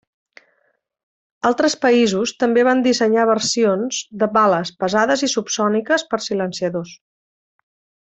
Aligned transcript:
Altres 1.49 1.75
països 1.83 2.33
també 2.45 2.65
van 2.69 2.81
dissenyar 2.89 3.27
versions 3.33 4.03
de 4.25 4.31
bales 4.41 4.75
pesades 4.85 5.29
i 5.29 5.33
subsòniques 5.39 6.11
per 6.15 6.25
silenciadors. 6.31 7.01